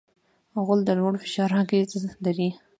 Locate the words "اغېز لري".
1.63-2.49